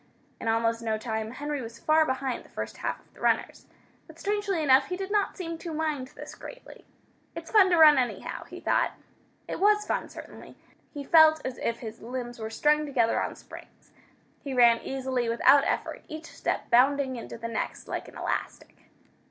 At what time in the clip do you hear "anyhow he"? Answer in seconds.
7.99-8.59